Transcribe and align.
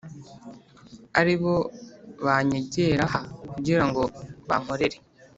ari 1.19 1.35
bo 1.41 1.55
banyegera 2.25 3.03
h 3.13 3.15
kugira 3.51 3.83
ngo 3.87 4.01
bankorere 4.47 4.97